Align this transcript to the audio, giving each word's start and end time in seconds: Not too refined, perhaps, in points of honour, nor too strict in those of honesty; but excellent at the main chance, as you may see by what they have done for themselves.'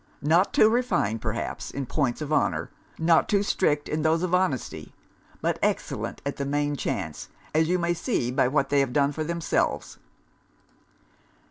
Not 0.23 0.51
too 0.51 0.67
refined, 0.67 1.21
perhaps, 1.21 1.69
in 1.69 1.85
points 1.85 2.21
of 2.21 2.33
honour, 2.33 2.71
nor 2.97 3.21
too 3.21 3.43
strict 3.43 3.87
in 3.87 4.01
those 4.01 4.23
of 4.23 4.33
honesty; 4.33 4.95
but 5.41 5.59
excellent 5.61 6.23
at 6.25 6.37
the 6.37 6.43
main 6.47 6.75
chance, 6.75 7.29
as 7.53 7.67
you 7.69 7.77
may 7.77 7.93
see 7.93 8.31
by 8.31 8.47
what 8.47 8.69
they 8.69 8.79
have 8.79 8.93
done 8.93 9.11
for 9.11 9.23
themselves.' 9.23 9.99